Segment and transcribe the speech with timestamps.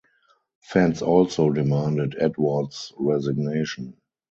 [0.61, 3.97] Fans also demanded Edwards' resignation.